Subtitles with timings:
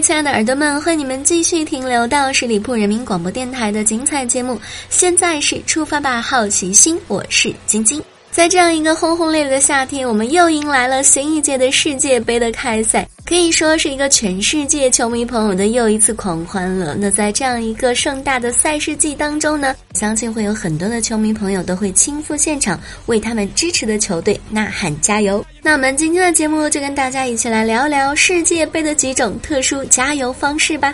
[0.00, 4.60] 亲爱的耳朵们，欢迎你们继续停留到十里铺人民广播电台的精彩节目。
[4.90, 8.02] 现在是出发吧，好奇心，我是晶晶。
[8.34, 13.08] 在这样一个轰轰烈烈的夏天，我们又迎来了新一届的世界杯的开赛。
[13.24, 16.96] 可以说是一个全世界球迷朋友的又一次狂欢了。
[16.98, 25.42] 那在这样一个盛大的赛事季当中呢，相信会有很多的球迷朋友都会亲赴现场，为他们支持的球队呐喊加油。
[25.62, 30.92] 那我们今天的节目就跟大家一起来聊聊世界杯的几种特殊加油方式吧。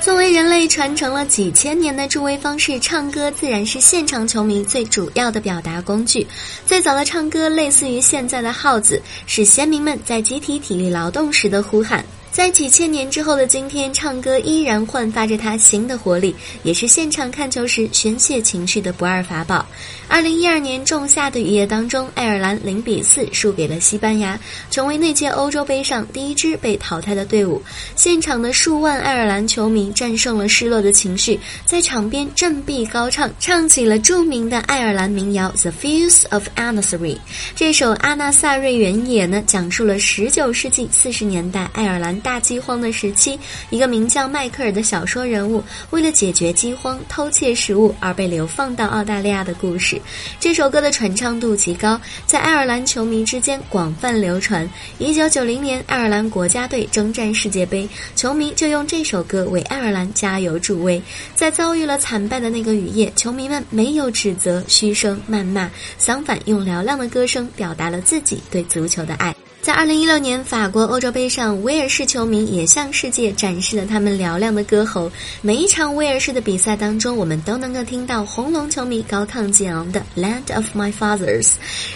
[0.00, 6.26] 作为人类传承了几千年的助威方式，唱歌自然是现场球迷最主要的表达工具。
[6.66, 12.02] 最早的唱歌类似于现在的号子，是先民们在集体体力劳动时的呼喊。
[12.38, 19.66] 在几千年之后的今天，唱歌依然焕发着它新的活力，也是现场看球时宣泄情绪的不二法宝。
[20.06, 24.38] 二零一二年仲夏的雨夜当中，爱尔兰零比四输给了西班牙，
[24.70, 27.60] 成为那届欧洲杯上第一支被淘汰的队伍。
[27.96, 37.16] 现场的数万爱尔兰球迷战胜了失落的情绪，在场边振臂高唱，唱起了著名的爱尔兰民谣《The Fields of Anasary》。
[37.56, 42.16] 这首《阿纳萨瑞原野》呢，讲述了十九世纪四十年代爱尔兰。
[42.28, 43.38] 大饥荒的时期，
[43.70, 49.98] 一个名叫迈克尔的小说人物，为了解决饥荒、偷窃食物而被流放到澳大利亚的故事。
[50.38, 54.68] 这首歌的传唱度极高，在爱尔兰球迷之间广泛流传。
[54.98, 61.00] 一九九零年，爱尔兰国家队征战世界杯，球迷就用这首歌为爱尔兰加油助威。
[61.34, 69.34] 在遭遇了惨败的那个雨夜，球迷们没有指责、嘘声、谩骂，相反，用嘹亮的歌声表达了自己对足球的爱。
[69.60, 75.10] 在二零一六年法国欧洲杯上，威尔士球迷也向世界展示了他们嘹亮的歌喉。
[75.42, 81.42] 每一场威尔士的比赛当中，我们都能够听到红龙球迷高亢激昂的《Land of My Fathers》。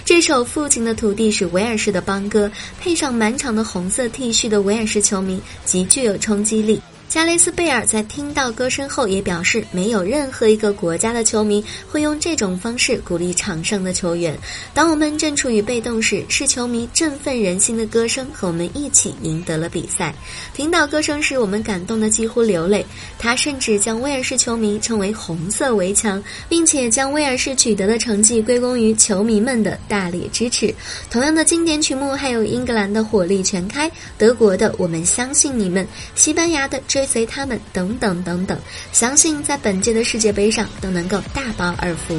[0.04, 2.50] 这首《父亲的土地》是威尔士的邦歌，
[2.80, 6.82] 配上满场的红色 T 恤的威尔士球迷，极具有冲击力。
[7.12, 14.34] 加雷斯贝尔在听到歌声后也表示，没有任何一个国家的球迷会用这种方式鼓励场上的球员。
[14.72, 20.14] 当我们正处于被动时，是球迷振奋人心的歌声和我们一起赢得了比赛。
[20.54, 22.82] 听到歌声时，我们感动得几乎流泪。
[23.18, 30.74] 他甚至将威尔士球迷称为“红色围墙”，并且将威尔士取得的成绩归功于球迷们的大力支持。
[31.10, 35.86] 同样的经典曲目还有英格兰的“火力全开”、德国的“我们相信你们”、
[36.16, 37.01] 西班牙的“这”。
[37.02, 38.56] 追随他们，等等等等，
[38.92, 42.16] 相信在本届的世界杯上都能够大饱耳福。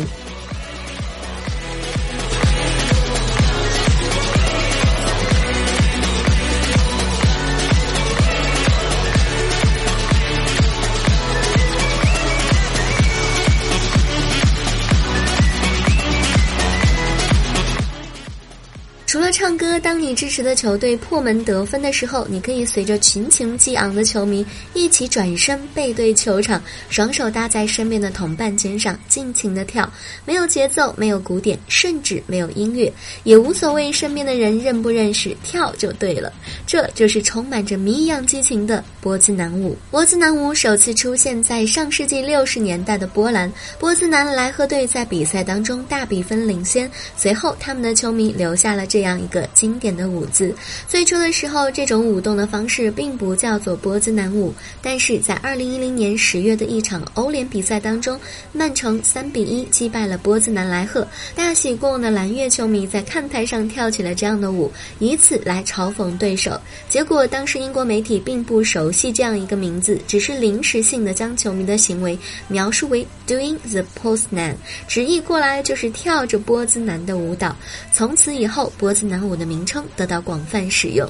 [19.13, 24.44] 除了唱歌，当你支持的球队破门得分的时候，你可以随着群情激昂的球迷
[24.74, 26.59] 一起转身背对球场，
[26.90, 29.88] 双手搭在身边的同伴肩上，尽情的跳。
[30.25, 32.91] 没有节奏，没有鼓点，甚至没有音乐，
[33.24, 36.34] 也无所谓身边的人认不认识，跳就对了。
[36.66, 39.78] 这就是充满着谜一样激情的波兹南舞。
[39.91, 49.03] 波兹南舞首次出现在上世纪六十年代的波兰，波兹南莱赫队在比赛当中大比分领先，随后他们的球迷留下了这。
[49.03, 50.56] 这样一个经典的舞姿，
[50.88, 58.18] 最初的时候，这种舞动的方式并不叫做波兹南舞，但是在二零一零年十月的一场欧联比赛当中，
[58.54, 61.06] 曼城三比一击败了波兹南莱赫，
[61.36, 66.57] 大喜过望的蓝月球迷在看台上跳起了这样的舞，以此来嘲讽对手。
[66.88, 72.18] 结果当时英国媒体并不熟悉这样一个名字，只是临时性的将球迷的行为
[72.48, 74.56] 描述为 doing the Poznan，
[74.88, 77.54] 直译过来就是跳着波兹南的舞蹈。
[77.92, 78.93] 从此以后，波。
[78.94, 81.10] 波斯南舞的名称得到广泛使用。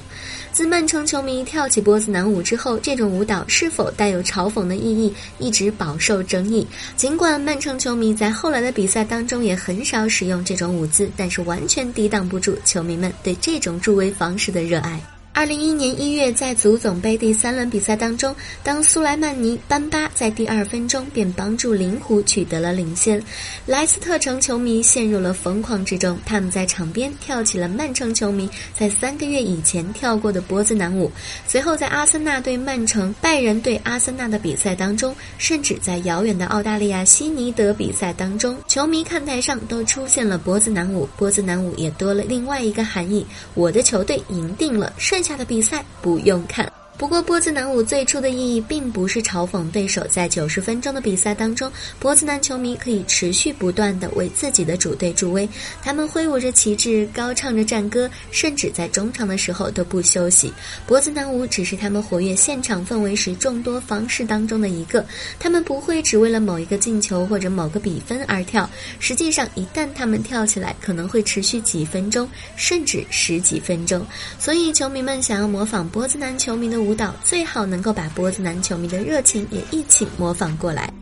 [0.53, 6.65] 自曼城球迷跳起波斯男舞之后，这种舞蹈是否带有嘲讽的意义一直饱受争议。
[6.95, 14.97] 尽管曼城球迷在后来的比赛当中也很少使用这种舞姿，但是完全抵挡不住球迷们对这种助威方式的热爱。
[15.35, 23.21] 二零一一年一月，在足总杯第三轮比赛当中，当苏莱曼尼·班巴在第二分钟便帮助灵狐取得了领先，
[23.65, 26.19] 莱斯特城球迷陷入了疯狂之中。
[26.23, 31.11] 他们在场边跳起了曼城球迷在三个月以前跳过的波兹南舞。
[31.47, 41.09] 随后，在阿森纳对曼城、拜仁对阿森纳的比赛当中，甚至在遥远的澳大利亚悉尼德比赛当中，球迷看台上都出现了波兹南舞。
[41.17, 43.25] 波兹南舞也多了另外一个含义：
[43.55, 44.93] 我的球队赢定了。
[44.99, 46.71] 剩下的比赛不用看。
[46.95, 50.05] 不过，波兹南舞最初的意义并不是嘲讽对手。
[50.09, 51.69] 在九十分钟的比赛当中，
[51.99, 55.49] 波兹南球迷可以持续不断地为自己的主队助威。
[55.81, 60.53] 他们挥舞着旗帜，高唱着战歌，甚至在中场的时候都不休息。
[60.85, 65.03] 波兹南舞只是他们活跃现场氛围时众多方式当中的一个。
[65.39, 68.69] 他们不会只为了某一个进球或者某个比分而跳。
[68.99, 74.05] 实际上，一旦他们跳起来，可能会持续几分钟，甚至十几分钟。
[74.39, 76.82] 所以，球迷们想要模仿波兹南球迷的。
[76.83, 80.93] 舞蹈最好能够把波子男球迷的热情也一起模仿过来。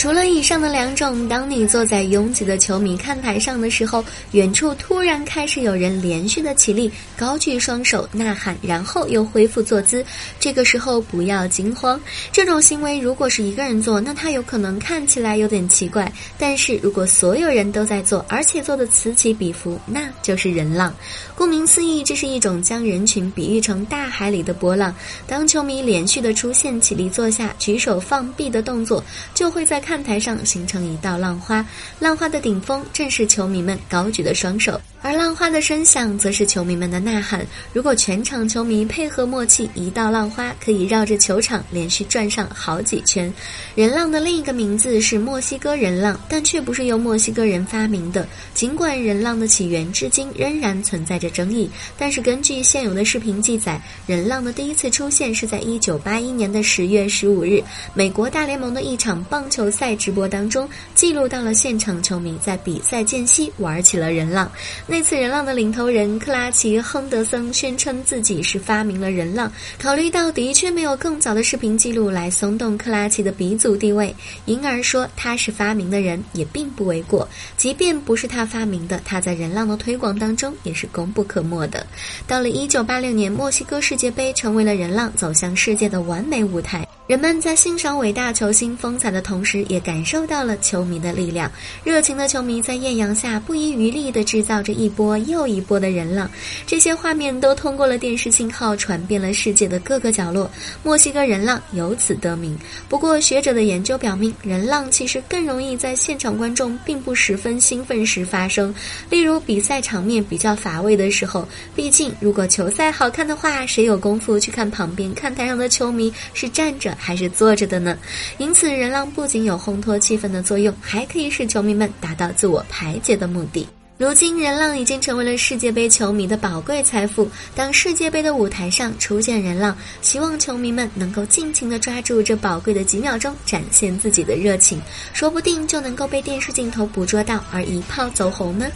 [0.00, 4.02] 除了以上的两种，当你坐在拥挤的球迷看台上的时候，
[4.32, 10.02] 远处突然开始有人连续的起立，高举双手呐喊，然后又恢复坐姿。
[10.38, 12.00] 这个时候不要惊慌，
[12.32, 20.94] 这种行为如果是一个人做，那他有可能看起来有点奇怪；但是如果所有人都在做，而且做的此起彼伏，那就是人浪。
[21.34, 24.94] 顾名思义，这是一种将人群比喻成大海里的波浪。
[25.26, 29.04] 当球迷连续的出现起立坐下、举手放臂的动作，
[29.34, 29.78] 就会在。
[29.90, 31.66] 看台上形成一道浪花，
[31.98, 34.80] 浪花的顶峰正是球迷们高举的双手。
[35.02, 37.44] 而浪花的声响，则是球迷们的呐喊。
[37.72, 43.32] 如果全场球迷配合默契，一道浪花可以绕着球场连续转上好几圈。
[43.74, 48.28] 人浪的另一个名字是墨西哥人浪，但却不是由墨西哥人发明的。
[48.52, 57.64] 尽管人浪的起源至今仍然存在着争议，但是根据现有的视频记载，人浪的第一次出现是在1981年的10月15日，
[57.94, 64.50] 美国大联盟的一场棒球赛直播当中，记录到了现场球迷在比赛间隙玩起了人浪。
[64.86, 69.50] 那次人浪的领头人克拉奇·亨德森宣称自己是发明了人浪。
[69.78, 74.14] 考虑到的确没有更早的视频记录来松动克拉奇的鼻祖地位，
[74.46, 77.28] 因而说他是发明的人也并不为过。
[77.56, 81.86] 即便不是他发明的，他在人浪的推广当中也是功不可没的。
[82.26, 86.86] 到了1986年，墨西哥世界杯成为了人浪走向世界的完美舞台。
[87.10, 91.50] 人们在欣赏伟大球星风采的同时，也感受到了球迷的力量。
[91.82, 96.30] 热情的球迷在艳阳下不遗余力地制造着一波又一波的人浪，
[96.68, 100.48] 这些画面都通过了电视信号传遍了世界的各个角落。
[100.84, 102.56] 墨西哥人浪由此得名。
[102.88, 108.72] 不过，学者的研究表明，人浪其实更容易在现场观众并不十分兴奋时发生，
[109.08, 111.44] 例如比赛场面比较乏味的时候。
[111.74, 116.96] 毕竟，如果球赛好看的话，谁有功夫去看旁边看台上的球迷是站着？
[117.00, 117.96] 还是坐着的呢，
[118.36, 123.66] 因此人浪不仅有烘托气氛的作用，还可以使球迷们达到自我排解的目的。
[123.96, 127.28] 如今，人浪已经成为了世界杯球迷的宝贵财富。
[127.54, 134.80] 当世界杯的舞台上出现人浪，希望球迷们能够尽情的抓住这宝贵的几秒钟，展现自己的热情，
[135.12, 138.66] 说不定就能够被电视镜头捕捉到，而一炮走红呢。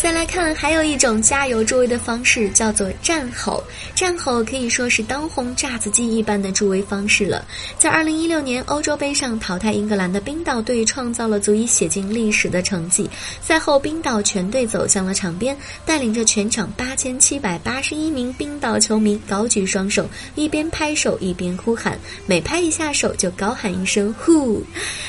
[0.00, 3.62] 再来看，还有一种加油助威的方式，叫做战吼。
[3.96, 7.44] 战吼可以说是当红炸子鸡一般的助威方式了。
[7.80, 13.10] 在2016年欧洲杯上淘汰英格兰的冰岛队，创造了足以写进历史的成绩。
[13.42, 24.62] 赛后，冰岛全队走向了场边，带领着全场8781名冰岛球迷高举双手，一边拍手一边呼喊，每拍一下手就高喊一声“呼”，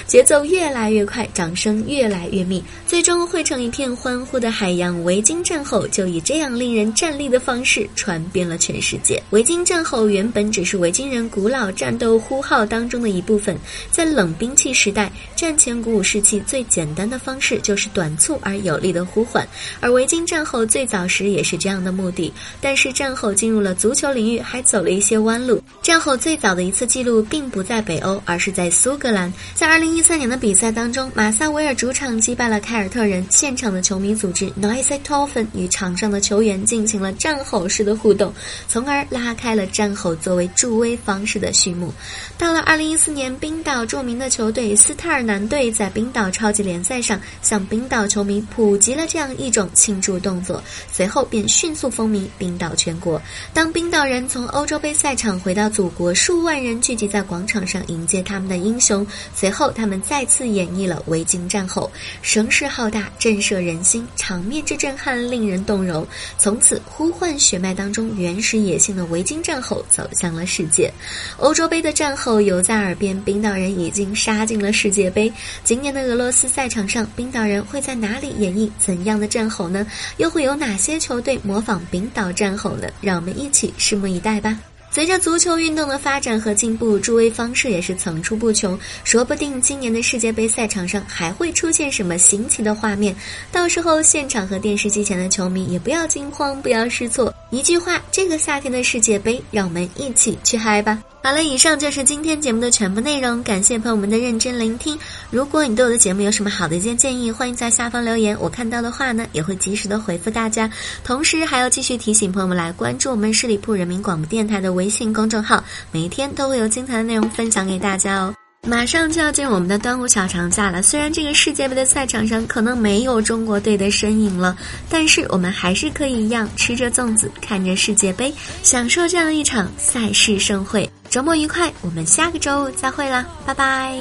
[0.09, 4.71] 节奏越来越快，掌声越来越密，最终汇成一片欢呼的海。
[4.71, 9.21] 洋维京战吼就以这样令人站立的方式传遍了全世界。
[9.29, 13.55] 维京战吼原本只是维京人古老战斗呼号当中的一部分，
[13.91, 19.47] 在冷兵器时代，战前鼓舞士气最简单的方式就是短促而有力的呼唤，
[19.79, 22.33] 而维京战吼最早时也是这样的目的。
[22.59, 25.61] 但是战吼进入了足球领域，还走了一些弯路。
[25.83, 29.31] 战吼最早的一次记录并不在北欧，而是在苏格兰。
[29.53, 38.33] 在二零一一三年的比赛当中，马萨维尔主场击败了凯尔特人，现场的球迷组织 Noisy t o f f e n 与场上的球员进行了战吼式的互动，
[38.65, 41.93] 从而拉开了战吼作为助威方式的序幕。
[42.37, 53.21] 到了二零一四年，冰岛著名的球队斯特尔南队在冰岛超级联赛上向冰岛球迷普及了这样一种庆祝动作，随后便迅速风靡冰岛全国。
[53.53, 59.73] 当冰岛人从欧洲杯赛场回到祖国，数万人聚集在广场上迎接他们的英雄，随后。
[59.79, 61.91] 他们们再次演绎了维京战吼，
[62.21, 66.07] 声势浩大，震慑人心，场面之震撼令人动容。
[66.37, 70.93] 从此，呼唤血脉当中原始野性的维京战吼走向了世界。
[71.37, 75.33] 欧洲杯的战吼犹在耳边，冰岛人已经杀进了世界杯。
[75.63, 79.85] 今年的俄罗斯赛场上，冰岛人会在哪里演绎怎样的战吼呢？
[80.17, 82.87] 又会有哪些球队模仿冰岛战吼呢？
[83.01, 84.59] 让我们一起拭目以待吧。
[84.91, 88.77] 随着足球运动的发展和进步，助威方式也是层出不穷。
[89.03, 93.15] 说不定今年的世界杯赛场上还会出现什么新奇的画面，
[93.51, 97.33] 到时候现场和电视机前的球迷也不要惊慌，不要失措。
[97.51, 101.01] 一句话，这个夏天的世界杯，让我们一起去嗨吧！
[101.23, 104.97] 好了，以上就是今天节目的全部内容，感谢朋友们的认真聆听。
[105.31, 110.69] 如果你对我的节目有什么好的一些建议，欢迎在下方留言，我看到的话呢，也会及时的回复大家。
[111.03, 118.38] 同时，还要继续提醒朋友们来关注我们十里铺人民广播电台的微信公众号，每一天都会有精彩的内容分享给大家哦。
[118.67, 124.55] 马上就要进入我们的端午小长假了，虽然这个世界杯的赛场上可能没有中国队的身影了，
[124.89, 130.87] 但是我们还是可以一样吃着粽子，看着世界杯，享受这样一场赛事盛会。
[131.09, 133.99] 周末愉快，我们下个周再会啦，拜拜。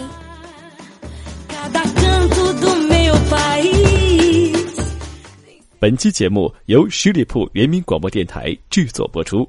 [5.80, 9.48] 本期节目由十里铺人民广播电台制作播出。